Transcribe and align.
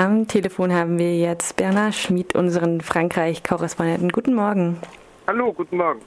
Am 0.00 0.26
Telefon 0.26 0.72
haben 0.72 0.98
wir 0.98 1.14
jetzt 1.14 1.56
Bernhard 1.56 1.94
Schmid, 1.94 2.34
unseren 2.34 2.80
Frankreich-Korrespondenten. 2.80 4.08
Guten 4.08 4.32
Morgen. 4.32 4.78
Hallo, 5.26 5.52
guten 5.52 5.76
Morgen. 5.76 6.00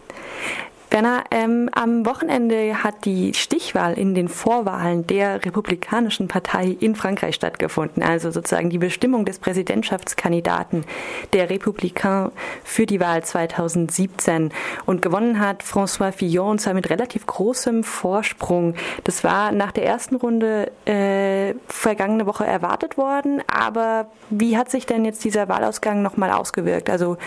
Werner, 0.94 1.24
ähm, 1.32 1.72
am 1.72 2.06
Wochenende 2.06 2.84
hat 2.84 3.06
die 3.06 3.34
Stichwahl 3.34 3.94
in 3.98 4.14
den 4.14 4.28
Vorwahlen 4.28 5.08
der 5.08 5.44
Republikanischen 5.44 6.28
Partei 6.28 6.78
in 6.80 6.96
Frankreich 6.96 7.34
stattgefunden, 7.34 8.04
also 8.04 8.30
sozusagen 8.30 8.70
die 8.70 8.78
Bestimmung 8.78 9.26
des 9.26 9.40
Präsidentschaftskandidaten 9.40 10.86
der 11.34 11.50
Republikaner 11.50 12.32
für 12.64 12.86
die 12.86 13.00
Wahl 13.00 13.24
2017. 13.24 14.52
Und 14.86 15.02
gewonnen 15.02 15.40
hat 15.40 15.64
François 15.64 16.12
Fillon, 16.12 16.52
und 16.52 16.62
zwar 16.62 16.76
mit 16.76 16.92
relativ 16.92 17.26
großem 17.26 17.84
Vorsprung. 17.84 18.76
Das 19.04 19.24
war 19.24 19.52
nach 19.52 19.72
der 19.72 19.86
ersten 19.86 20.18
Runde 20.18 20.72
äh, 20.86 21.56
vergangene 21.66 22.28
Woche 22.28 22.46
erwartet 22.46 23.00
worden, 23.00 23.42
aber 23.48 24.12
wie 24.30 24.60
hat 24.60 24.70
sich 24.70 24.86
denn 24.86 25.06
jetzt 25.06 25.24
dieser 25.24 25.50
Wahlausgang 25.50 26.04
nochmal 26.04 26.30
ausgewirkt? 26.30 26.92
Also 26.92 27.18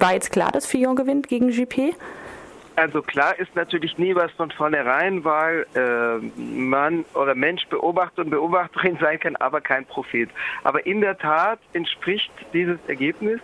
war 0.00 0.14
jetzt 0.14 0.32
klar, 0.32 0.50
dass 0.50 0.66
Fillon 0.66 0.96
gewinnt 0.96 1.28
gegen 1.28 1.50
Juppé? 1.50 1.92
Also 2.76 3.02
klar 3.02 3.38
ist 3.38 3.54
natürlich 3.54 3.98
nie 3.98 4.14
was 4.14 4.32
von 4.32 4.50
vornherein, 4.50 5.24
weil 5.24 5.66
äh, 5.74 6.40
man 6.40 7.04
oder 7.14 7.34
Mensch 7.34 7.66
Beobachter 7.68 8.22
und 8.22 8.30
Beobachterin 8.30 8.98
sein 9.00 9.20
kann, 9.20 9.36
aber 9.36 9.60
kein 9.60 9.84
Prophet. 9.84 10.28
Aber 10.64 10.84
in 10.84 11.00
der 11.00 11.16
Tat 11.16 11.60
entspricht 11.72 12.32
dieses 12.52 12.78
Ergebnis 12.88 13.40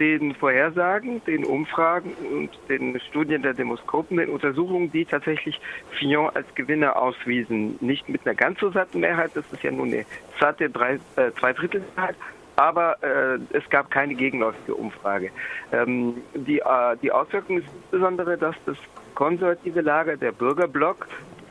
den 0.00 0.34
Vorhersagen, 0.34 1.24
den 1.24 1.44
Umfragen 1.44 2.14
und 2.14 2.50
den 2.68 2.98
Studien 3.08 3.42
der 3.42 3.54
Demoskopen, 3.54 4.16
den 4.16 4.28
Untersuchungen, 4.28 4.90
die 4.90 5.04
tatsächlich 5.04 5.60
Fillon 5.98 6.30
als 6.34 6.52
Gewinner 6.54 6.96
auswiesen. 6.96 7.76
Nicht 7.80 8.08
mit 8.08 8.26
einer 8.26 8.34
ganz 8.34 8.58
so 8.60 8.70
satten 8.70 9.00
Mehrheit, 9.00 9.30
das 9.34 9.44
ist 9.52 9.62
ja 9.62 9.70
nur 9.70 9.86
eine 9.86 10.04
satte 10.40 10.64
äh, 10.64 11.30
Zweidrittelmehrheit, 11.38 12.16
aber 12.56 13.02
äh, 13.02 13.38
es 13.56 13.68
gab 13.70 13.90
keine 13.90 14.14
gegenläufige 14.14 14.74
Umfrage. 14.74 15.30
Ähm, 15.72 16.22
die, 16.34 16.60
äh, 16.60 16.96
die 17.02 17.10
Auswirkung 17.10 17.58
ist 17.58 17.68
insbesondere, 17.74 18.36
dass 18.36 18.54
das 18.66 18.76
konservative 19.14 19.80
Lager, 19.80 20.16
der 20.16 20.32
Bürgerblock, 20.32 21.06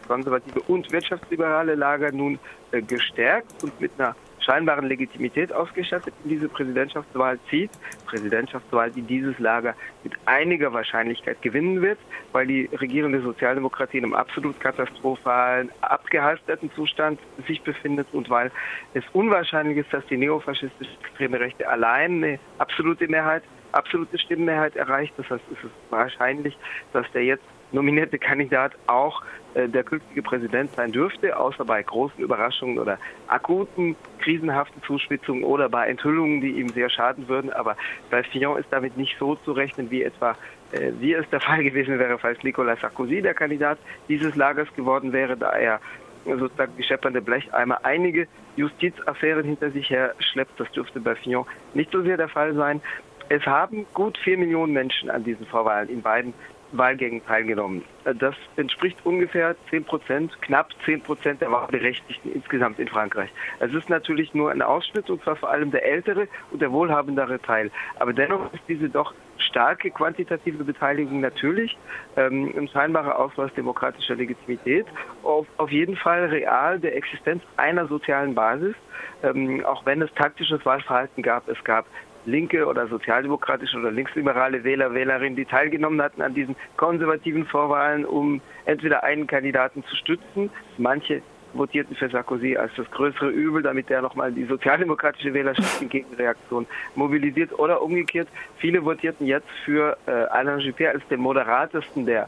konservative 0.08 0.62
und 0.68 0.92
wirtschaftsliberale 0.92 1.76
Lager 1.76 2.12
nun 2.12 2.40
äh, 2.72 2.82
gestärkt 2.82 3.64
und 3.64 3.80
mit 3.80 3.92
einer 3.98 4.16
scheinbaren 4.44 4.88
Legitimität 4.88 5.54
ausgestattet 5.54 6.14
in 6.24 6.30
diese 6.32 6.50
Präsidentschaftswahl 6.50 7.40
zieht. 7.50 7.72
Präsidentschaftswahl, 8.06 8.92
die 8.92 9.02
dieses 9.02 9.38
Lager 9.40 9.76
mit 10.04 10.14
einiger 10.26 10.74
Wahrscheinlichkeit 10.74 11.42
gewinnen 11.42 11.82
wird, 11.82 12.00
weil 12.32 12.48
die 12.48 12.70
regierende 12.74 13.22
Sozialdemokratie 13.22 13.98
in 13.98 14.06
einem 14.06 14.14
absolut 14.14 14.60
katastrophalen, 14.60 15.72
abgehalfterten 15.82 16.72
Zustand 16.74 17.20
sich 17.48 17.62
befindet 17.62 18.08
und 18.12 18.30
weil 18.30 18.52
es 18.94 19.04
unwahrscheinlich 19.14 19.78
ist, 19.78 19.94
dass 19.94 20.06
die 20.08 20.18
neofaschistische 20.18 20.92
extreme 21.02 21.40
Rechte 21.40 21.68
allein 21.68 22.24
eine 22.24 22.40
absolute 22.58 23.08
Mehrheit, 23.08 23.44
absolute 23.72 24.20
Stimmenmehrheit 24.20 24.76
erreicht. 24.76 25.14
Das 25.18 25.30
heißt, 25.30 25.44
es 25.52 25.64
ist 25.64 25.74
wahrscheinlich, 25.90 26.58
dass 26.92 27.10
der 27.12 27.24
jetzt 27.24 27.44
nominierte 27.74 28.20
Kandidat 28.20 28.74
auch 28.88 29.24
äh, 29.56 29.68
der 29.68 29.84
künftige 29.84 30.22
Präsident 30.22 30.72
sein 30.76 30.92
dürfte, 30.92 31.38
außer 31.38 31.66
bei 31.66 31.82
großen 31.82 32.20
Überraschungen 32.20 32.80
oder 32.80 32.98
akuten, 33.28 33.96
krisenhaften 34.24 34.82
Zuspitzungen 34.84 35.44
oder 35.44 35.70
bei 35.70 35.88
Enthüllungen, 35.88 36.42
die 36.42 36.52
ihm 36.52 36.70
sehr 36.70 36.90
schaden 36.90 37.28
würden. 37.28 37.52
Aber 37.52 37.76
bei 38.10 38.24
Fillon 38.24 38.58
ist 38.58 38.68
damit 38.72 38.98
nicht 38.98 39.18
so 39.20 39.36
zu 39.36 39.52
rechnen, 39.52 39.92
wie 39.92 40.04
etwa 40.04 40.36
äh, 40.72 40.92
wie 41.00 41.14
es 41.14 41.30
der 41.30 41.42
Fall 41.42 41.64
gewesen 41.64 42.00
wäre, 42.00 42.18
falls 42.18 42.42
Nicolas 42.44 42.80
Sarkozy 42.80 43.22
der 43.22 43.34
Kandidat 43.34 43.78
dieses 44.08 44.36
Lagers 44.36 44.74
geworden 44.76 45.12
wäre, 45.14 45.36
da 45.38 45.52
er 45.52 45.80
sozusagen 46.26 46.72
die 46.78 46.84
scheppernde 46.84 47.22
Blecheimer 47.22 47.84
einige 47.84 48.28
Justizaffären 48.56 49.44
hinter 49.44 49.72
sich 49.72 49.90
her 49.90 50.16
schleppt. 50.20 50.58
Das 50.60 50.72
dürfte 50.72 51.02
bei 51.02 51.16
Fillon 51.16 51.46
nicht 51.74 51.92
so 51.92 52.02
sehr 52.02 52.18
der 52.18 52.30
Fall 52.30 52.54
sein. 52.54 52.82
Es 53.30 53.46
haben 53.46 53.86
gut 53.94 54.18
vier 54.18 54.38
Millionen 54.38 54.74
Menschen 54.74 55.10
an 55.10 55.24
diesen 55.24 55.46
Vorwahlen 55.46 55.90
in 55.90 56.02
beiden 56.02 56.34
Wahlgängen 56.78 57.26
teilgenommen. 57.26 57.84
Das 58.04 58.36
entspricht 58.56 58.98
ungefähr 59.06 59.56
10 59.70 59.86
Prozent, 59.86 60.42
knapp 60.42 60.70
10 60.86 61.02
Prozent 61.02 61.42
der 61.42 61.52
Wahlberechtigten 61.52 62.34
insgesamt 62.34 62.80
in 62.80 62.88
Frankreich. 62.88 63.30
Es 63.60 63.74
ist 63.74 63.90
natürlich 63.90 64.34
nur 64.34 64.52
eine 64.52 64.68
Ausschnitt 64.68 65.10
und 65.10 65.24
zwar 65.24 65.36
vor 65.36 65.50
allem 65.50 65.72
der 65.72 65.86
ältere 65.86 66.28
und 66.52 66.62
der 66.62 66.72
wohlhabendere 66.72 67.40
Teil. 67.42 67.72
Aber 68.00 68.14
dennoch 68.14 68.52
ist 68.54 68.64
diese 68.68 68.90
doch 68.90 69.14
starke 69.38 69.92
quantitative 69.92 70.64
Beteiligung 70.64 71.22
natürlich 71.22 71.78
ähm, 72.16 72.54
ein 72.58 72.68
scheinbarer 72.68 73.20
Ausweis 73.20 73.54
demokratischer 73.54 74.16
Legitimität, 74.16 74.86
auf, 75.24 75.48
auf 75.58 75.72
jeden 75.72 75.96
Fall 75.96 76.26
real 76.26 76.80
der 76.80 76.96
Existenz 76.96 77.44
einer 77.58 77.88
sozialen 77.88 78.36
Basis, 78.36 78.76
ähm, 79.22 79.66
auch 79.66 79.86
wenn 79.86 80.02
es 80.02 80.14
taktisches 80.14 80.66
Wahlverhalten 80.66 81.24
gab. 81.24 81.48
Es 81.48 81.64
gab 81.64 81.86
linke 82.26 82.66
oder 82.66 82.88
sozialdemokratische 82.88 83.78
oder 83.78 83.92
linksliberale 83.92 84.64
Wähler, 84.64 84.94
Wählerinnen, 84.94 85.36
die 85.36 85.46
teilgenommen 85.46 86.02
hatten 86.02 86.22
an 86.22 86.34
diesen 86.34 86.56
konservativen 86.78 87.46
Vorwahlen, 87.46 88.06
um 88.06 88.42
entweder 88.66 89.04
einen 89.04 89.28
Kandidaten 89.28 89.84
zu 89.84 89.96
stützen. 89.96 90.50
Manche 90.78 91.22
votierten 91.54 91.96
für 91.96 92.10
Sarkozy 92.10 92.58
als 92.58 92.72
das 92.76 92.90
größere 92.92 93.30
Übel, 93.30 93.62
damit 93.62 93.90
er 93.92 94.02
nochmal 94.02 94.32
die 94.32 94.46
sozialdemokratische 94.46 95.34
Wählerschaft 95.34 95.82
in 95.82 95.90
Gegenreaktion 95.90 96.66
mobilisiert. 96.96 97.58
Oder 97.60 97.82
umgekehrt, 97.82 98.28
viele 98.58 98.82
votierten 98.82 99.28
jetzt 99.28 99.50
für 99.64 99.98
äh, 100.08 100.12
Alain 100.12 100.60
Juppé 100.60 100.88
als 100.88 101.08
den 101.10 101.20
moderatesten 101.20 102.06
der 102.06 102.28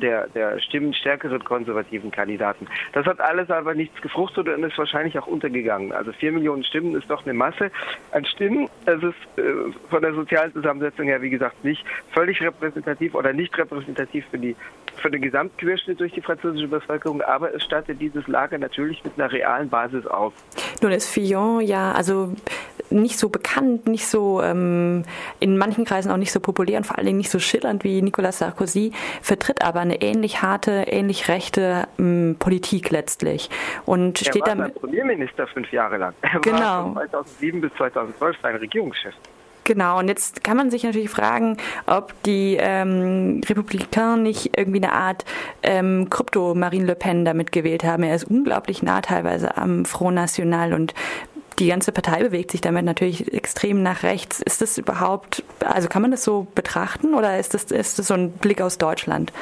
der, 0.00 0.28
der 0.28 0.60
stimmenstärkeren 0.60 1.42
konservativen 1.44 2.10
Kandidaten. 2.10 2.66
Das 2.92 3.06
hat 3.06 3.20
alles 3.20 3.50
aber 3.50 3.74
nichts 3.74 4.00
gefruchtet 4.00 4.48
und 4.48 4.62
ist 4.64 4.78
wahrscheinlich 4.78 5.18
auch 5.18 5.26
untergegangen. 5.26 5.92
Also 5.92 6.12
vier 6.12 6.32
Millionen 6.32 6.64
Stimmen 6.64 6.94
ist 6.94 7.10
doch 7.10 7.24
eine 7.24 7.34
Masse 7.34 7.70
an 8.12 8.24
Stimmen. 8.24 8.68
Es 8.84 9.02
ist 9.02 9.38
äh, 9.38 9.72
von 9.90 10.02
der 10.02 10.14
sozialen 10.14 10.52
Zusammensetzung 10.52 11.06
her, 11.06 11.22
wie 11.22 11.30
gesagt, 11.30 11.64
nicht 11.64 11.84
völlig 12.12 12.40
repräsentativ 12.40 13.14
oder 13.14 13.32
nicht 13.32 13.56
repräsentativ 13.56 14.24
für 14.30 14.38
die 14.38 14.56
für 14.96 15.10
den 15.10 15.20
Gesamtquerschnitt 15.20 16.00
durch 16.00 16.12
die 16.12 16.22
französische 16.22 16.68
Bevölkerung, 16.68 17.20
aber 17.20 17.54
es 17.54 17.62
stattet 17.62 18.00
dieses 18.00 18.26
Lager 18.28 18.58
natürlich 18.58 19.04
mit 19.04 19.12
einer 19.18 19.30
realen 19.30 19.68
Basis 19.68 20.06
auf. 20.06 20.32
Nun 20.82 20.92
ist 20.92 21.08
Fillon 21.08 21.60
ja 21.60 21.92
also 21.92 22.32
nicht 22.90 23.18
so 23.18 23.28
bekannt, 23.28 23.86
nicht 23.86 24.06
so 24.06 24.42
ähm, 24.42 25.04
in 25.40 25.58
manchen 25.58 25.84
Kreisen 25.84 26.10
auch 26.10 26.16
nicht 26.16 26.32
so 26.32 26.40
populär 26.40 26.78
und 26.78 26.84
vor 26.84 26.96
allen 26.96 27.06
Dingen 27.06 27.18
nicht 27.18 27.30
so 27.30 27.38
schillernd 27.38 27.84
wie 27.84 28.02
Nicolas 28.02 28.38
Sarkozy, 28.38 28.92
vertritt 29.22 29.64
aber 29.64 29.80
eine 29.80 30.02
ähnlich 30.02 30.42
harte, 30.42 30.84
ähnlich 30.88 31.28
rechte 31.28 31.88
ähm, 31.98 32.36
Politik 32.38 32.90
letztlich. 32.90 33.50
Und 33.84 34.20
er 34.22 34.26
steht 34.26 34.46
war 34.46 34.68
Premierminister 34.68 35.46
fünf 35.48 35.70
Jahre 35.72 35.96
lang. 35.96 36.14
Er 36.22 36.40
genau. 36.40 36.58
war 36.58 36.82
von 36.82 36.94
2007 36.94 37.60
bis 37.60 37.72
2012 37.74 38.36
sein 38.42 38.56
Regierungschef. 38.56 39.14
Genau, 39.66 39.98
und 39.98 40.06
jetzt 40.06 40.44
kann 40.44 40.56
man 40.56 40.70
sich 40.70 40.84
natürlich 40.84 41.10
fragen, 41.10 41.56
ob 41.86 42.14
die 42.22 42.56
ähm, 42.56 43.40
Republikaner 43.48 44.16
nicht 44.16 44.56
irgendwie 44.56 44.80
eine 44.80 44.92
Art 44.92 45.24
ähm, 45.64 46.08
Krypto-Marine 46.08 46.86
Le 46.86 46.94
Pen 46.94 47.24
damit 47.24 47.50
gewählt 47.50 47.82
haben. 47.82 48.04
Er 48.04 48.14
ist 48.14 48.30
unglaublich 48.30 48.84
nah 48.84 49.00
teilweise 49.00 49.56
am 49.56 49.84
Front 49.84 50.14
National 50.14 50.72
und 50.72 50.94
die 51.58 51.66
ganze 51.66 51.90
Partei 51.90 52.22
bewegt 52.22 52.52
sich 52.52 52.60
damit 52.60 52.84
natürlich 52.84 53.32
extrem 53.34 53.82
nach 53.82 54.04
rechts. 54.04 54.40
Ist 54.40 54.62
das 54.62 54.78
überhaupt, 54.78 55.42
also 55.64 55.88
kann 55.88 56.02
man 56.02 56.12
das 56.12 56.22
so 56.22 56.46
betrachten 56.54 57.14
oder 57.14 57.36
ist 57.36 57.52
das, 57.52 57.64
ist 57.64 57.98
das 57.98 58.06
so 58.06 58.14
ein 58.14 58.30
Blick 58.30 58.60
aus 58.60 58.78
Deutschland? 58.78 59.32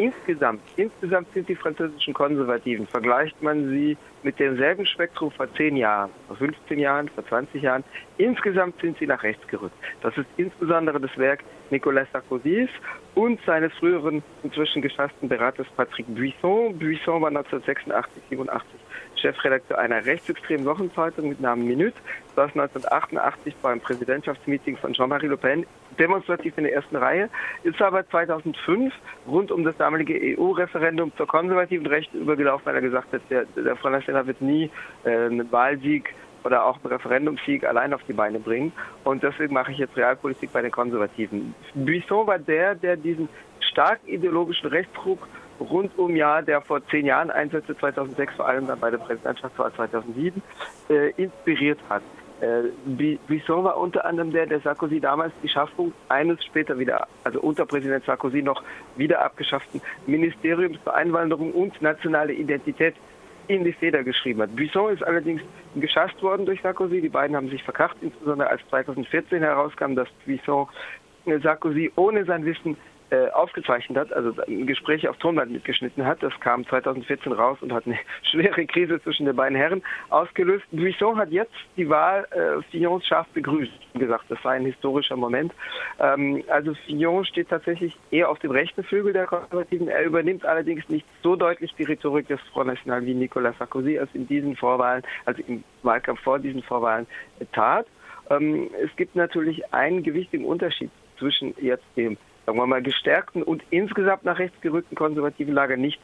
Insgesamt, 0.00 0.62
insgesamt 0.76 1.30
sind 1.34 1.46
die 1.46 1.54
französischen 1.54 2.14
Konservativen, 2.14 2.86
vergleicht 2.86 3.42
man 3.42 3.68
sie 3.68 3.98
mit 4.22 4.38
demselben 4.38 4.86
Spektrum 4.86 5.30
vor 5.30 5.46
10 5.52 5.76
Jahren, 5.76 6.10
vor 6.26 6.36
15 6.36 6.78
Jahren, 6.78 7.10
vor 7.10 7.26
20 7.26 7.62
Jahren, 7.62 7.84
insgesamt 8.16 8.80
sind 8.80 8.96
sie 8.98 9.06
nach 9.06 9.22
rechts 9.22 9.46
gerückt. 9.48 9.74
Das 10.00 10.16
ist 10.16 10.24
insbesondere 10.38 10.98
das 10.98 11.14
Werk 11.18 11.44
Nicolas 11.68 12.08
Sarkozys 12.12 12.70
und 13.14 13.40
seines 13.44 13.74
früheren, 13.74 14.22
inzwischen 14.42 14.80
geschassten 14.80 15.28
Beraters 15.28 15.66
Patrick 15.76 16.06
Buisson. 16.08 16.78
Buisson 16.78 17.20
war 17.20 17.28
1986, 17.28 18.22
87 18.30 18.80
Chefredakteur 19.16 19.78
einer 19.78 20.06
rechtsextremen 20.06 20.64
Wochenzeitung 20.64 21.28
mit 21.28 21.42
Namen 21.42 21.68
Minute, 21.68 21.96
saß 22.36 22.52
1988 22.52 23.54
beim 23.60 23.80
Präsidentschaftsmeeting 23.80 24.78
von 24.78 24.94
Jean-Marie 24.94 25.26
Le 25.26 25.36
Pen 25.36 25.66
demonstrativ 26.00 26.56
in 26.56 26.64
der 26.64 26.74
ersten 26.74 26.96
Reihe, 26.96 27.28
ist 27.62 27.80
aber 27.80 28.08
2005 28.08 28.92
rund 29.28 29.52
um 29.52 29.62
das 29.64 29.76
damalige 29.76 30.38
EU-Referendum 30.38 31.12
zur 31.16 31.26
konservativen 31.26 31.86
Rechten 31.86 32.22
übergelaufen, 32.22 32.66
weil 32.66 32.76
er 32.76 32.80
gesagt 32.80 33.12
hat, 33.12 33.20
der, 33.30 33.44
der 33.56 33.76
Front 33.76 34.08
wird 34.08 34.40
nie 34.40 34.70
äh, 35.04 35.10
einen 35.10 35.52
Wahlsieg 35.52 36.14
oder 36.44 36.64
auch 36.64 36.78
einen 36.82 36.92
Referendumssieg 36.92 37.64
allein 37.64 37.92
auf 37.92 38.02
die 38.08 38.14
Beine 38.14 38.38
bringen. 38.38 38.72
Und 39.04 39.22
deswegen 39.22 39.52
mache 39.52 39.72
ich 39.72 39.78
jetzt 39.78 39.96
Realpolitik 39.96 40.52
bei 40.52 40.62
den 40.62 40.70
Konservativen. 40.70 41.54
Buisson 41.74 42.26
war 42.26 42.38
der, 42.38 42.74
der 42.74 42.96
diesen 42.96 43.28
starken 43.60 44.08
ideologischen 44.08 44.68
Rechtsruck 44.68 45.28
rund 45.60 45.96
um 45.98 46.16
Jahr, 46.16 46.42
der 46.42 46.62
vor 46.62 46.84
zehn 46.88 47.04
Jahren 47.04 47.30
einsetzte, 47.30 47.76
2006 47.76 48.34
vor 48.34 48.48
allem 48.48 48.66
dann 48.66 48.80
bei 48.80 48.90
der 48.90 48.98
Präsidentschaftswahl 48.98 49.72
2007, 49.74 50.42
äh, 50.88 51.10
inspiriert 51.22 51.78
hat. 51.88 52.02
Äh, 52.40 53.18
war 53.48 53.76
unter 53.76 54.04
anderem 54.04 54.32
der, 54.32 54.46
der 54.46 54.60
Sarkozy 54.60 54.98
damals 55.00 55.32
die 55.42 55.48
Schaffung 55.48 55.92
eines 56.08 56.42
später 56.44 56.78
wieder, 56.78 57.06
also 57.24 57.40
unter 57.40 57.66
Präsident 57.66 58.04
Sarkozy 58.04 58.42
noch 58.42 58.62
wieder 58.96 59.22
abgeschafften 59.22 59.82
Ministeriums 60.06 60.78
für 60.82 60.94
Einwanderung 60.94 61.52
und 61.52 61.80
nationale 61.82 62.32
Identität 62.32 62.94
in 63.48 63.64
die 63.64 63.72
Feder 63.72 64.04
geschrieben 64.04 64.40
hat. 64.42 64.54
Buisson 64.56 64.94
ist 64.94 65.02
allerdings 65.02 65.42
geschasst 65.74 66.22
worden 66.22 66.46
durch 66.46 66.62
Sarkozy. 66.62 67.00
Die 67.00 67.08
beiden 67.08 67.36
haben 67.36 67.50
sich 67.50 67.62
verkracht, 67.62 67.96
insbesondere 68.00 68.48
als 68.48 68.62
2014 68.70 69.42
herauskam, 69.42 69.94
dass 69.94 70.08
Buisson 70.24 70.68
Sarkozy 71.42 71.92
ohne 71.96 72.24
sein 72.24 72.44
Wissen 72.44 72.76
äh, 73.10 73.28
aufgezeichnet 73.30 73.98
hat, 73.98 74.12
also 74.12 74.34
Gespräche 74.46 75.10
auf 75.10 75.16
Tonband 75.16 75.50
mitgeschnitten 75.50 76.04
hat. 76.04 76.22
Das 76.22 76.32
kam 76.40 76.66
2014 76.66 77.32
raus 77.32 77.58
und 77.60 77.72
hat 77.72 77.86
eine 77.86 77.98
schwere 78.22 78.66
Krise 78.66 79.02
zwischen 79.02 79.26
den 79.26 79.36
beiden 79.36 79.56
Herren 79.56 79.82
ausgelöst. 80.08 80.64
Buisson 80.70 81.16
hat 81.16 81.30
jetzt 81.30 81.54
die 81.76 81.88
Wahl 81.88 82.26
äh, 82.30 82.62
Fillons 82.70 83.06
scharf 83.06 83.26
begrüßt. 83.34 83.72
Wie 83.94 83.98
gesagt, 83.98 84.26
das 84.28 84.42
war 84.44 84.52
ein 84.52 84.64
historischer 84.64 85.16
Moment. 85.16 85.52
Ähm, 85.98 86.44
also 86.48 86.74
Fillon 86.86 87.24
steht 87.24 87.48
tatsächlich 87.48 87.96
eher 88.10 88.30
auf 88.30 88.38
dem 88.38 88.52
rechten 88.52 88.84
Flügel 88.84 89.12
der 89.12 89.26
Konservativen. 89.26 89.88
Er 89.88 90.04
übernimmt 90.04 90.44
allerdings 90.44 90.88
nicht 90.88 91.06
so 91.22 91.36
deutlich 91.36 91.74
die 91.74 91.84
Rhetorik 91.84 92.28
des 92.28 92.40
Front 92.52 92.68
National 92.68 93.04
wie 93.04 93.14
Nicolas 93.14 93.58
Sarkozy 93.58 93.98
als 93.98 94.10
in 94.14 94.26
diesen 94.26 94.56
Vorwahlen, 94.56 95.02
also 95.24 95.42
im 95.46 95.64
Wahlkampf 95.82 96.20
vor 96.20 96.38
diesen 96.38 96.62
Vorwahlen 96.62 97.06
tat. 97.52 97.86
Ähm, 98.30 98.70
es 98.82 98.94
gibt 98.96 99.16
natürlich 99.16 99.72
einen 99.74 100.02
gewichtigen 100.02 100.44
Unterschied 100.44 100.90
zwischen 101.18 101.54
jetzt 101.60 101.84
dem 101.96 102.16
sagen 102.50 102.58
wir 102.58 102.66
mal, 102.66 102.82
gestärkten 102.82 103.44
und 103.44 103.62
insgesamt 103.70 104.24
nach 104.24 104.40
rechts 104.40 104.60
gerückten 104.60 104.96
konservativen 104.96 105.54
Lager 105.54 105.76
nicht, 105.76 106.00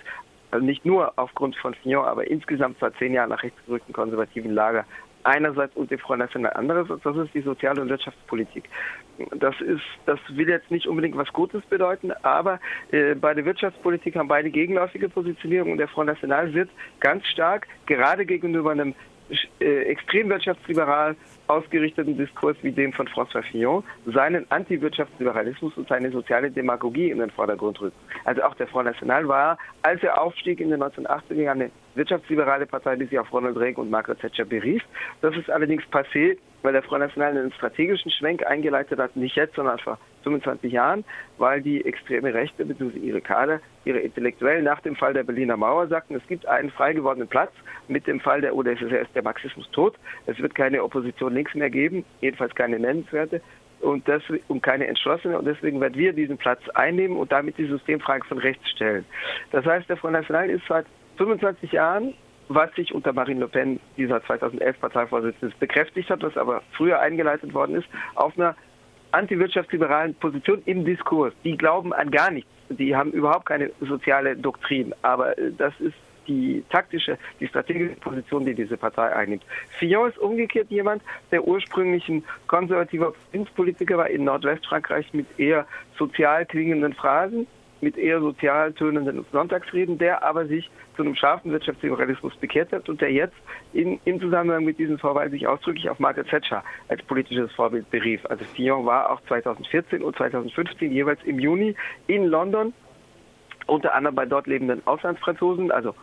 also 0.52 0.64
nicht 0.64 0.84
nur 0.84 1.12
aufgrund 1.16 1.56
von 1.56 1.75
Fillon, 1.75 2.04
aber 2.04 2.31
insgesamt 2.31 2.76
seit 2.78 2.96
zehn 2.98 3.12
Jahren 3.12 3.31
nach 3.31 3.43
rechts 3.43 3.58
gerückten 3.66 3.93
konservativen 3.93 4.54
Lager 4.54 4.84
einerseits 5.25 5.75
und 5.75 5.90
dem 5.90 5.98
Front 5.98 6.20
National 6.20 6.52
andererseits, 6.54 7.02
das 7.02 7.16
ist 7.16 7.34
die 7.34 7.40
Sozial- 7.40 7.81
und 7.81 7.88
Wirtschaftspolitik. 7.88 8.69
Das 9.40 9.60
ist, 9.60 9.82
das 10.04 10.20
will 10.28 10.48
jetzt 10.48 10.70
nicht 10.70 10.87
unbedingt 10.87 11.16
was 11.16 11.32
Gutes 11.32 11.64
bedeuten, 11.66 12.12
aber 12.22 12.60
äh, 12.93 13.16
bei 13.16 13.34
der 13.34 13.44
Wirtschaftspolitik 13.44 14.14
haben 14.14 14.28
beide 14.28 14.50
gegenläufige 14.50 15.08
Positionierungen 15.08 15.72
und 15.72 15.78
der 15.78 15.88
Front 15.88 16.10
National 16.10 16.54
wird 16.54 16.70
ganz 17.00 17.26
stark 17.26 17.66
gerade 17.87 18.25
gegenüber 18.25 18.70
einem 18.70 18.94
äh, 19.61 19.82
extrem 19.82 20.28
wirtschaftsliberal 20.28 21.17
ausgerichteten 21.49 22.17
Diskurs 22.17 22.56
wie 22.62 22.73
dem 22.73 22.93
von 22.93 23.08
François 23.08 23.43
Fillon 23.43 23.84
seinen 24.06 24.50
Antiwirtschaftsliberalismus 24.50 25.76
und 25.76 25.88
seine 25.88 26.11
soziale 26.11 26.50
Demagogie 26.50 27.11
in 27.11 27.19
den 27.19 27.31
Vordergrund 27.31 27.81
rückt. 27.81 27.96
Also 28.25 28.43
auch 28.43 28.55
der 28.55 28.67
Front 28.67 28.87
National 28.87 29.28
war, 29.28 29.58
als 29.82 30.02
er 30.02 30.20
aufstieg 30.20 30.61
in 30.61 30.70
den 30.70 30.82
1980er 30.82 31.34
Jahren, 31.34 31.62
eine 31.62 31.70
wirtschaftsliberale 31.94 32.67
Partei, 32.67 32.96
die 32.96 33.06
sich 33.06 33.19
auf 33.19 33.32
Ronald 33.32 33.56
Reagan 33.56 33.84
und 33.84 33.90
Margaret 33.90 34.20
Thatcher 34.20 34.44
berief. 34.44 34.82
Das 35.20 35.37
ist 35.37 35.50
allerdings 35.50 35.82
passé, 35.84 36.37
weil 36.62 36.72
der 36.72 36.82
Front 36.82 37.02
National 37.02 37.37
einen 37.37 37.52
strategischen 37.52 38.11
Schwenk 38.11 38.44
eingeleitet 38.46 38.99
hat, 38.99 39.17
nicht 39.17 39.37
jetzt, 39.37 39.55
sondern 39.55 39.79
vor 39.79 39.99
25 40.26 40.73
Jahren, 40.73 41.05
weil 41.38 41.62
die 41.62 41.84
extreme 41.84 42.34
Rechte 42.34 42.64
bzw. 42.64 42.99
ihre 42.99 43.20
Kader, 43.20 43.61
ihre 43.84 44.00
Intellektuellen 44.00 44.64
nach 44.64 44.81
dem 44.81 44.96
Fall 44.96 45.14
der 45.14 45.23
Berliner 45.23 45.56
Mauer 45.56 45.87
sagten, 45.87 46.17
es 46.17 46.26
gibt 46.26 46.46
einen 46.46 46.70
frei 46.70 46.93
gewordenen 46.93 47.28
Platz. 47.28 47.52
Mit 47.87 48.08
dem 48.08 48.19
Fall 48.19 48.40
der 48.40 48.56
UdSSR 48.56 49.02
ist 49.02 49.14
der 49.14 49.23
Marxismus 49.23 49.70
tot. 49.70 49.94
Es 50.26 50.38
wird 50.40 50.56
keine 50.56 50.82
Opposition 50.82 51.32
links 51.32 51.55
mehr 51.55 51.70
geben, 51.70 52.05
jedenfalls 52.20 52.55
keine 52.56 52.81
nennenswerte 52.81 53.40
und, 53.81 54.08
das, 54.08 54.23
und 54.49 54.62
keine 54.64 54.88
entschlossene. 54.88 55.38
Und 55.38 55.44
deswegen 55.44 55.81
werden 55.81 55.94
wir 55.94 56.12
diesen 56.12 56.38
Platz 56.38 56.61
einnehmen 56.75 57.17
und 57.17 57.31
damit 57.31 57.56
die 57.58 57.67
Systemfrage 57.67 58.26
von 58.26 58.38
rechts 58.38 58.69
stellen. 58.70 59.05
Das 59.52 59.64
heißt, 59.64 59.88
der 59.88 59.96
Front 59.96 60.14
National 60.14 60.50
ist 60.50 60.64
seit 60.69 60.87
25 61.19 61.70
Jahren 61.70 62.14
was 62.49 62.72
sich 62.75 62.94
unter 62.94 63.12
Marine 63.12 63.40
Le 63.40 63.49
Pen, 63.49 63.81
dieser 63.96 64.25
2011 64.25 64.81
Parteivorsitzende, 64.81 65.55
bekräftigt 65.58 66.11
hat, 66.11 66.22
was 66.22 66.37
aber 66.37 66.62
früher 66.76 67.00
eingeleitet 67.00 67.52
worden 67.55 67.76
ist, 67.76 67.88
auf 68.14 68.38
einer 68.38 68.55
antiwirtschaftsliberalen 69.17 70.15
Position 70.15 70.63
im 70.67 70.85
Diskurs. 70.85 71.33
Die 71.45 71.57
glauben 71.57 71.93
an 71.93 72.11
gar 72.11 72.31
nichts. 72.31 72.51
Die 72.69 72.95
haben 72.95 73.13
überhaupt 73.13 73.47
keine 73.47 73.71
soziale 73.81 74.37
Doktrin. 74.37 74.95
Aber 75.03 75.37
äh, 75.39 75.53
das 75.57 75.73
ist 75.81 75.95
die 76.27 76.65
taktische, 76.71 77.19
die 77.41 77.47
strategische 77.47 77.95
Position, 77.97 78.45
die 78.45 78.55
diese 78.55 78.77
Partei 78.77 79.15
einnimmt. 79.15 79.45
Fillon 79.79 80.09
ist 80.09 80.19
umgekehrt 80.19 80.71
jemand, 80.71 81.03
der 81.31 81.47
ursprünglich 81.47 82.09
ein 82.09 82.25
konservativer 82.47 83.13
Provinzpolitiker 83.13 83.97
war 83.97 84.11
in 84.11 84.25
Nordwestfrankreich 84.25 85.13
mit 85.15 85.27
eher 85.39 85.67
sozial 85.97 86.45
klingenden 86.47 86.95
Phrasen 86.95 87.47
mit 87.87 87.97
eher 87.97 88.19
sozial 88.19 88.73
tönenden 88.73 89.25
Sonntagsreden, 89.31 89.97
der 89.97 90.25
aber 90.25 90.47
sich 90.47 90.69
zu 90.97 91.03
einem 91.03 91.15
scharfen 91.15 91.53
Wirtschaftsliberalismus 91.53 92.35
bekehrt 92.38 92.73
hat 92.73 92.88
und 92.88 93.00
der 93.00 93.12
jetzt 93.12 93.37
in, 93.73 94.00
im 94.05 94.21
Zusammenhang 94.21 94.65
mit 94.65 94.81
diesen 94.81 94.99
Vorwahlen 94.99 95.31
sich 95.31 95.47
ausdrücklich 95.47 95.88
auf 95.88 96.00
Margaret 96.00 96.29
Thatcher 96.29 96.65
als 96.88 97.00
politisches 97.05 97.53
Vorbild 97.53 97.88
berief. 97.93 98.27
Also 98.27 98.44
Fillon 98.44 98.85
war 98.87 99.12
auch 99.12 99.21
2014 99.29 100.03
und 100.03 100.17
2015 100.17 100.91
jeweils 100.91 101.23
im 101.23 101.38
Juni 101.38 101.77
in 102.09 102.27
London 102.27 102.75
unter 103.67 103.94
anderem 103.94 104.17
bei 104.17 104.27
dort 104.27 104.49
lebenden 104.49 104.85
Auslandsfranzosen, 104.85 105.71
also 105.71 105.94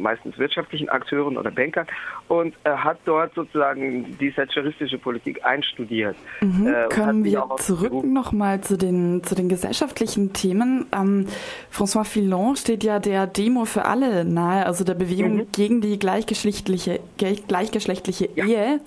meistens 0.00 0.38
wirtschaftlichen 0.38 0.88
Akteuren 0.88 1.36
oder 1.36 1.50
Bankern 1.50 1.86
und 2.28 2.54
äh, 2.64 2.70
hat 2.70 2.98
dort 3.04 3.34
sozusagen 3.34 4.16
die 4.18 4.32
thatcheristische 4.32 4.98
Politik 4.98 5.44
einstudiert. 5.44 6.16
Mhm. 6.40 6.66
Äh, 6.66 6.88
Können 6.88 7.24
wir 7.24 7.44
zurück 7.58 8.04
nochmal 8.04 8.60
zu 8.60 8.76
den, 8.76 9.22
zu 9.24 9.34
den 9.34 9.48
gesellschaftlichen 9.48 10.32
Themen? 10.32 10.86
Ähm, 10.92 11.26
François 11.72 12.04
Fillon 12.04 12.56
steht 12.56 12.84
ja 12.84 12.98
der 12.98 13.26
Demo 13.26 13.64
für 13.64 13.84
alle 13.84 14.24
nahe, 14.24 14.66
also 14.66 14.84
der 14.84 14.94
Bewegung 14.94 15.36
mhm. 15.36 15.46
gegen 15.52 15.80
die 15.80 15.98
gleichgeschlechtliche, 15.98 17.00
gleichgeschlechtliche 17.48 18.28
ja. 18.34 18.44
Ehe. 18.44 18.80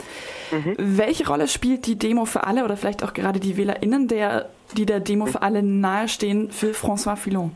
Mhm. 0.51 0.75
Welche 0.77 1.27
Rolle 1.27 1.47
spielt 1.47 1.85
die 1.87 1.97
Demo 1.97 2.25
für 2.25 2.45
alle 2.45 2.63
oder 2.63 2.77
vielleicht 2.77 3.03
auch 3.03 3.13
gerade 3.13 3.39
die 3.39 3.57
WählerInnen, 3.57 4.07
der, 4.07 4.49
die 4.77 4.85
der 4.85 4.99
Demo 4.99 5.25
für 5.25 5.41
alle 5.41 5.63
nahestehen, 5.63 6.51
für 6.51 6.71
François 6.71 7.15
Fillon? 7.15 7.51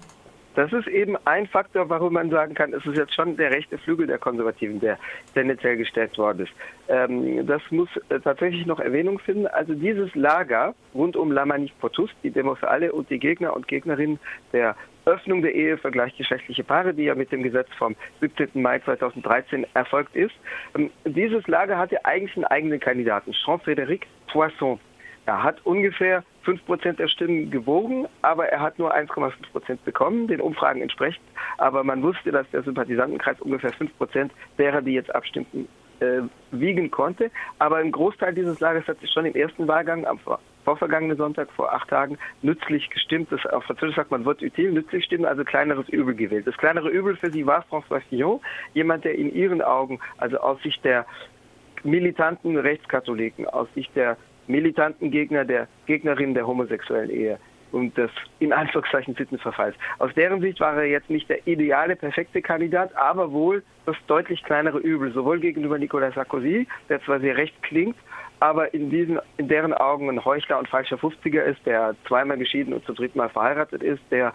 Das 0.57 0.73
ist 0.73 0.87
eben 0.87 1.15
ein 1.25 1.45
Faktor, 1.45 1.87
warum 1.87 2.13
man 2.13 2.31
sagen 2.31 2.55
kann, 2.55 2.73
es 2.73 2.83
ist 2.83 2.97
jetzt 2.97 3.13
schon 3.13 3.37
der 3.37 3.51
rechte 3.51 3.77
Flügel 3.77 4.07
der 4.07 4.17
Konservativen, 4.17 4.79
der 4.79 4.97
tendenziell 5.35 5.77
gestärkt 5.77 6.17
worden 6.17 6.47
ist. 6.47 6.51
Ähm, 6.87 7.45
das 7.45 7.61
muss 7.69 7.89
äh, 8.09 8.19
tatsächlich 8.19 8.65
noch 8.65 8.79
Erwähnung 8.79 9.19
finden. 9.19 9.45
Also 9.45 9.75
dieses 9.75 10.15
Lager 10.15 10.73
rund 10.95 11.15
um 11.15 11.31
La 11.31 11.45
Manif 11.45 11.71
Potus, 11.79 12.09
die 12.23 12.31
Demo 12.31 12.55
für 12.55 12.69
alle 12.69 12.91
und 12.91 13.07
die 13.11 13.19
Gegner 13.19 13.55
und 13.55 13.67
Gegnerinnen 13.67 14.19
der 14.51 14.75
Öffnung 15.05 15.43
der 15.43 15.53
Ehe 15.53 15.77
für 15.77 15.91
gleichgeschlechtliche 15.91 16.63
Paare, 16.63 16.95
die 16.95 17.03
ja 17.03 17.13
mit 17.13 17.31
dem 17.31 17.43
Gesetz 17.43 17.69
vom 17.77 17.95
17. 18.21 18.49
Mai 18.55 18.79
2013 18.79 19.67
erfolgt 19.75 20.15
ist. 20.15 20.33
Ähm, 20.75 20.89
dieses 21.05 21.45
Lager 21.45 21.77
hatte 21.77 22.03
eigentlich 22.03 22.35
einen 22.35 22.45
eigenen 22.45 22.79
Kandidaten, 22.79 23.31
Jean-Frédéric 23.31 24.05
Poisson. 24.25 24.79
Er 25.27 25.43
hat 25.43 25.63
ungefähr 25.65 26.23
5% 26.47 26.93
der 26.93 27.09
Stimmen 27.09 27.51
gewogen, 27.51 28.07
aber 28.21 28.47
er 28.47 28.61
hat 28.61 28.79
nur 28.79 28.95
1,5% 28.95 29.79
bekommen, 29.83 30.27
den 30.27 30.39
Umfragen 30.39 30.81
entsprechend. 30.81 31.23
Aber 31.57 31.83
man 31.83 32.01
wusste, 32.01 32.31
dass 32.31 32.49
der 32.51 32.63
Sympathisantenkreis 32.63 33.41
ungefähr 33.41 33.73
5% 33.73 34.29
derer, 34.57 34.81
die 34.81 34.93
jetzt 34.93 35.13
abstimmten, 35.13 35.67
äh, 35.99 36.21
wiegen 36.51 36.89
konnte. 36.89 37.31
Aber 37.59 37.77
ein 37.77 37.91
Großteil 37.91 38.33
dieses 38.33 38.59
Lagers 38.59 38.87
hat 38.87 38.99
sich 38.99 39.11
schon 39.11 39.25
im 39.25 39.35
ersten 39.35 39.67
Wahlgang 39.67 40.05
am 40.05 40.19
vorvergangenen 40.63 41.17
Sonntag 41.17 41.51
vor 41.51 41.73
acht 41.73 41.89
Tagen 41.89 42.17
nützlich 42.41 42.89
gestimmt. 42.89 43.31
Das, 43.31 43.45
auf 43.47 43.63
Französisch 43.65 43.95
sagt 43.95 44.11
man 44.11 44.25
Wort 44.25 44.41
util, 44.41 44.71
nützlich 44.71 45.05
stimmen, 45.05 45.25
also 45.25 45.43
kleineres 45.43 45.89
Übel 45.89 46.13
gewählt. 46.13 46.47
Das 46.47 46.57
kleinere 46.57 46.89
Übel 46.89 47.15
für 47.15 47.31
sie 47.31 47.45
war 47.45 47.65
François 47.69 48.01
Fillon, 48.09 48.39
jemand, 48.73 49.05
der 49.05 49.15
in 49.15 49.33
ihren 49.33 49.61
Augen, 49.61 49.99
also 50.17 50.37
aus 50.37 50.61
Sicht 50.61 50.83
der 50.85 51.05
militanten 51.83 52.57
Rechtskatholiken, 52.57 53.47
aus 53.47 53.67
Sicht 53.73 53.95
der 53.95 54.17
militanten 54.47 55.11
Gegner 55.11 55.45
der 55.45 55.67
Gegnerin 55.85 56.33
der 56.33 56.47
homosexuellen 56.47 57.09
Ehe 57.09 57.39
und 57.71 57.97
des 57.97 58.09
in 58.39 58.53
Anführungszeichen 58.53 59.15
Sittenverfalls. 59.15 59.75
Aus 59.99 60.13
deren 60.15 60.41
Sicht 60.41 60.59
war 60.59 60.75
er 60.75 60.85
jetzt 60.85 61.09
nicht 61.09 61.29
der 61.29 61.45
ideale, 61.47 61.95
perfekte 61.95 62.41
Kandidat, 62.41 62.95
aber 62.95 63.31
wohl 63.31 63.63
das 63.85 63.95
deutlich 64.07 64.43
kleinere 64.43 64.79
Übel, 64.79 65.11
sowohl 65.11 65.39
gegenüber 65.39 65.77
Nicolas 65.77 66.15
Sarkozy, 66.15 66.67
der 66.89 67.01
zwar 67.03 67.19
sehr 67.19 67.35
recht 67.37 67.61
klingt, 67.63 67.97
aber 68.39 68.73
in 68.73 68.89
diesen, 68.89 69.19
in 69.37 69.47
deren 69.47 69.73
Augen 69.73 70.09
ein 70.09 70.23
Heuchler 70.23 70.59
und 70.59 70.69
falscher 70.69 70.97
50er 70.97 71.41
ist, 71.41 71.65
der 71.65 71.95
zweimal 72.07 72.37
geschieden 72.37 72.73
und 72.73 72.85
zum 72.85 72.95
dritten 72.95 73.17
Mal 73.17 73.29
verheiratet 73.29 73.81
ist, 73.81 74.01
der 74.11 74.33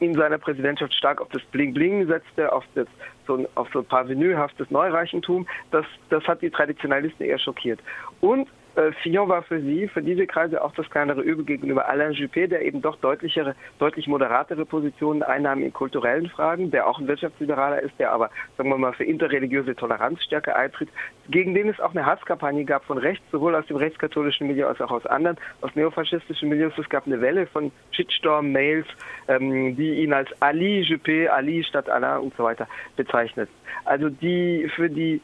in 0.00 0.14
seiner 0.14 0.38
Präsidentschaft 0.38 0.92
stark 0.92 1.20
auf 1.20 1.28
das 1.28 1.42
Bling-Bling 1.52 2.06
setzte, 2.06 2.52
auf, 2.52 2.64
das, 2.74 2.88
so, 3.26 3.46
auf 3.54 3.68
so 3.72 3.78
ein 3.78 3.84
parvenühaftes 3.84 4.70
Neureichentum, 4.70 5.46
das, 5.70 5.86
das 6.10 6.24
hat 6.24 6.42
die 6.42 6.50
Traditionalisten 6.50 7.24
eher 7.24 7.38
schockiert. 7.38 7.80
Und 8.20 8.48
äh, 8.76 8.92
Fillon 9.02 9.28
war 9.28 9.42
für 9.42 9.60
sie, 9.60 9.88
für 9.88 10.02
diese 10.02 10.26
Kreise 10.26 10.62
auch 10.62 10.72
das 10.74 10.88
kleinere 10.90 11.20
Übel 11.20 11.44
gegenüber 11.44 11.88
Alain 11.88 12.12
Juppé, 12.12 12.46
der 12.46 12.62
eben 12.62 12.82
doch 12.82 12.96
deutlichere, 12.96 13.54
deutlich 13.78 14.06
moderatere 14.06 14.64
Positionen 14.64 15.22
einnahm 15.22 15.62
in 15.62 15.72
kulturellen 15.72 16.28
Fragen, 16.28 16.70
der 16.70 16.86
auch 16.86 16.98
ein 16.98 17.06
Wirtschaftsliberaler 17.06 17.80
ist, 17.82 17.98
der 17.98 18.12
aber, 18.12 18.30
sagen 18.56 18.68
wir 18.68 18.78
mal, 18.78 18.92
für 18.92 19.04
interreligiöse 19.04 19.76
Toleranz 19.76 20.22
stärker 20.24 20.56
eintritt, 20.56 20.88
gegen 21.28 21.54
den 21.54 21.68
es 21.68 21.80
auch 21.80 21.92
eine 21.92 22.04
Hasskampagne 22.04 22.64
gab 22.64 22.84
von 22.84 22.98
rechts, 22.98 23.24
sowohl 23.30 23.54
aus 23.54 23.66
dem 23.66 23.76
rechtskatholischen 23.76 24.46
Milieu 24.46 24.66
als 24.66 24.80
auch 24.80 24.90
aus 24.90 25.06
anderen, 25.06 25.36
aus 25.60 25.74
neofaschistischen 25.74 26.48
Milieus. 26.48 26.72
Es 26.76 26.88
gab 26.88 27.06
eine 27.06 27.20
Welle 27.20 27.46
von 27.46 27.70
Shitstorm-Mails, 27.92 28.86
ähm, 29.28 29.76
die 29.76 30.02
ihn 30.02 30.12
als 30.12 30.30
Ali 30.40 30.82
Juppé, 30.82 31.28
Ali 31.28 31.62
statt 31.64 31.88
Alain 31.88 32.20
und 32.20 32.34
so 32.36 32.44
weiter 32.44 32.66
bezeichnet. 32.96 33.48
Also 33.84 34.08
die 34.08 34.68
für 34.74 34.90
die 34.90 35.20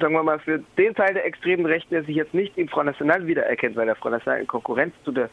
sagen 0.00 0.14
wir 0.14 0.22
mal, 0.22 0.38
für 0.38 0.62
den 0.76 0.94
Teil 0.94 1.14
der 1.14 1.24
extremen 1.24 1.66
Rechten, 1.66 1.94
der 1.94 2.04
sich 2.04 2.16
jetzt 2.16 2.34
nicht 2.34 2.56
im 2.56 2.68
Front 2.68 2.86
National 2.86 3.26
wiedererkennt, 3.26 3.76
weil 3.76 3.86
der 3.86 3.96
Front 3.96 4.14
National 4.14 4.40
in 4.40 4.46
Konkurrenz 4.46 4.94
zu, 5.04 5.12
der, 5.12 5.30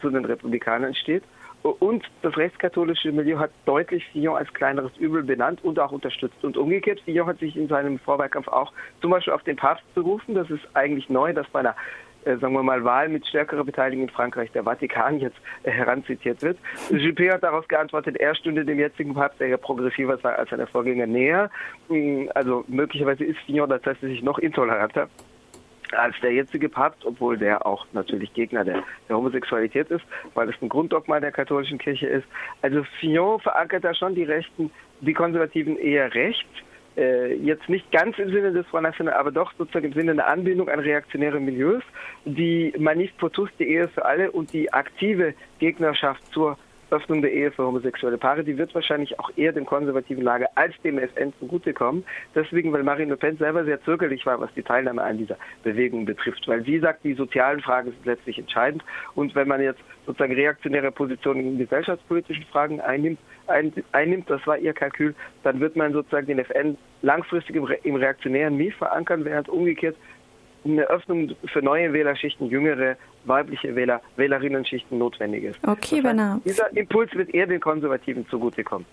zu 0.00 0.10
den 0.10 0.24
Republikanern 0.24 0.94
steht. 0.94 1.22
Und 1.62 2.04
das 2.22 2.36
rechtskatholische 2.36 3.10
Milieu 3.10 3.38
hat 3.38 3.50
deutlich 3.64 4.06
Fillon 4.12 4.36
als 4.36 4.52
kleineres 4.54 4.96
Übel 4.98 5.24
benannt 5.24 5.64
und 5.64 5.80
auch 5.80 5.90
unterstützt. 5.90 6.44
Und 6.44 6.56
umgekehrt, 6.56 7.00
Fillon 7.00 7.26
hat 7.26 7.40
sich 7.40 7.56
in 7.56 7.66
seinem 7.66 7.98
Vorwahlkampf 7.98 8.46
auch 8.48 8.72
zum 9.00 9.10
Beispiel 9.10 9.32
auf 9.32 9.42
den 9.42 9.56
Papst 9.56 9.82
berufen. 9.94 10.34
Das 10.34 10.48
ist 10.48 10.64
eigentlich 10.74 11.08
neu, 11.08 11.32
dass 11.32 11.48
bei 11.48 11.60
einer 11.60 11.74
sagen 12.34 12.52
wir 12.54 12.62
mal, 12.62 12.84
Wahl 12.84 13.08
mit 13.08 13.26
stärkerer 13.26 13.64
Beteiligung 13.64 14.04
in 14.04 14.10
Frankreich 14.10 14.50
der 14.52 14.64
Vatikan 14.64 15.20
jetzt 15.20 15.36
äh, 15.62 15.70
heranzitiert 15.70 16.42
wird. 16.42 16.58
Juppé 16.90 17.32
hat 17.32 17.42
daraus 17.42 17.66
geantwortet, 17.68 18.16
er 18.16 18.34
stünde 18.34 18.64
dem 18.64 18.78
jetzigen 18.78 19.14
Papst, 19.14 19.40
der 19.40 19.48
ja 19.48 19.56
progressiver 19.56 20.18
sei 20.18 20.34
als 20.34 20.50
seine 20.50 20.66
Vorgänger, 20.66 21.06
näher. 21.06 21.50
Mm, 21.88 22.26
also 22.34 22.64
möglicherweise 22.68 23.24
ist 23.24 23.38
Fillon 23.46 23.68
tatsächlich 23.68 24.22
noch 24.22 24.38
intoleranter 24.38 25.08
als 25.92 26.16
der 26.20 26.32
jetzige 26.32 26.68
Papst, 26.68 27.04
obwohl 27.04 27.38
der 27.38 27.64
auch 27.64 27.86
natürlich 27.92 28.32
Gegner 28.34 28.64
der, 28.64 28.82
der, 29.08 29.16
Homosexualität 29.16 29.88
ist, 29.90 30.04
weil 30.34 30.48
es 30.48 30.56
ein 30.60 30.68
Grunddogma 30.68 31.20
der 31.20 31.30
katholischen 31.30 31.78
Kirche 31.78 32.08
ist. 32.08 32.26
Also 32.62 32.82
Fillon 32.98 33.40
verankert 33.40 33.84
da 33.84 33.94
schon 33.94 34.14
die 34.14 34.24
Rechten, 34.24 34.70
die 35.00 35.12
Konservativen 35.12 35.76
eher 35.76 36.12
rechts 36.12 36.48
äh, 36.96 37.34
jetzt 37.34 37.68
nicht 37.68 37.90
ganz 37.92 38.18
im 38.18 38.30
Sinne 38.30 38.52
des 38.52 38.66
National, 38.72 39.14
aber 39.14 39.30
doch 39.30 39.52
sozusagen 39.58 39.86
im 39.86 39.92
Sinne 39.92 40.12
einer 40.12 40.26
Anbindung 40.26 40.68
an 40.68 40.80
reaktionäre 40.80 41.40
Milieus, 41.40 41.82
die 42.24 42.72
Manif 42.78 43.16
Potus, 43.18 43.50
die 43.58 43.68
Ehe 43.68 43.88
für 43.88 44.04
alle 44.04 44.30
und 44.30 44.52
die 44.52 44.72
aktive 44.72 45.34
Gegnerschaft 45.58 46.24
zur 46.32 46.58
Öffnung 46.90 47.20
der 47.22 47.32
Ehe 47.32 47.50
für 47.50 47.64
homosexuelle 47.64 48.18
Paare, 48.18 48.44
die 48.44 48.56
wird 48.56 48.74
wahrscheinlich 48.74 49.18
auch 49.18 49.30
eher 49.36 49.52
dem 49.52 49.66
konservativen 49.66 50.22
Lager 50.22 50.48
als 50.54 50.74
dem 50.82 50.98
FN 50.98 51.32
zugutekommen. 51.40 52.04
Deswegen, 52.34 52.72
weil 52.72 52.84
Marine 52.84 53.10
Le 53.10 53.16
Pen 53.16 53.36
selber 53.36 53.64
sehr 53.64 53.82
zögerlich 53.82 54.24
war, 54.24 54.40
was 54.40 54.52
die 54.54 54.62
Teilnahme 54.62 55.02
an 55.02 55.18
dieser 55.18 55.36
Bewegung 55.64 56.04
betrifft. 56.04 56.46
Weil 56.46 56.64
sie 56.64 56.78
sagt, 56.78 57.04
die 57.04 57.14
sozialen 57.14 57.60
Fragen 57.60 57.90
sind 57.90 58.06
letztlich 58.06 58.38
entscheidend. 58.38 58.84
Und 59.14 59.34
wenn 59.34 59.48
man 59.48 59.60
jetzt 59.60 59.80
sozusagen 60.06 60.34
reaktionäre 60.34 60.92
Positionen 60.92 61.40
in 61.40 61.58
gesellschaftspolitischen 61.58 62.44
Fragen 62.46 62.80
einnimmt, 62.80 63.18
ein, 63.48 63.72
einnimmt, 63.92 64.30
das 64.30 64.46
war 64.46 64.58
ihr 64.58 64.72
Kalkül, 64.72 65.14
dann 65.42 65.60
wird 65.60 65.76
man 65.76 65.92
sozusagen 65.92 66.26
den 66.26 66.38
FN 66.38 66.76
langfristig 67.02 67.56
im, 67.56 67.66
im 67.82 67.96
reaktionären 67.96 68.56
Mief 68.56 68.76
verankern, 68.76 69.24
während 69.24 69.48
umgekehrt 69.48 69.96
eine 70.64 70.88
Öffnung 70.88 71.34
für 71.52 71.62
neue 71.62 71.92
Wählerschichten, 71.92 72.48
jüngere 72.48 72.96
weibliche 73.28 73.74
Wähler, 73.74 74.00
Wählerinnenschichten 74.16 74.98
notwendig 74.98 75.44
ist. 75.44 75.58
Okay, 75.66 76.02
heißt, 76.02 76.04
Dieser 76.44 76.76
Impuls 76.76 77.12
wird 77.14 77.34
eher 77.34 77.46
den 77.46 77.60
Konservativen 77.60 78.26
zugutekommen. 78.28 78.86